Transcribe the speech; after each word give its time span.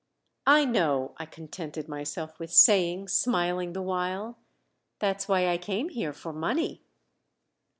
"I 0.47 0.65
know," 0.65 1.13
I 1.17 1.27
contented 1.27 1.87
myself 1.87 2.39
with 2.39 2.51
saying, 2.51 3.09
smiling 3.09 3.73
the 3.73 3.83
while. 3.83 4.39
"That's 4.97 5.27
why 5.27 5.47
I 5.47 5.59
came 5.59 5.89
here 5.89 6.11
for 6.11 6.33
money." 6.33 6.81